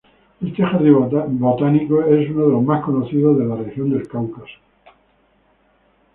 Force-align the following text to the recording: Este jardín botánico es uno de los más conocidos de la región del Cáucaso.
Este 0.43 0.63
jardín 0.65 0.97
botánico 1.39 2.01
es 2.07 2.27
uno 2.31 2.45
de 2.47 2.51
los 2.53 2.63
más 2.63 2.83
conocidos 2.83 3.37
de 3.37 3.45
la 3.45 3.55
región 3.57 3.91
del 3.91 4.07
Cáucaso. 4.07 4.57